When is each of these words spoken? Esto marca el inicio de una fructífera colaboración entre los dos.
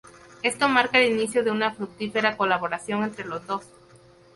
Esto 0.41 0.67
marca 0.67 0.97
el 0.97 1.11
inicio 1.13 1.43
de 1.43 1.51
una 1.51 1.75
fructífera 1.75 2.35
colaboración 2.35 3.03
entre 3.03 3.23
los 3.23 3.45
dos. 3.45 3.63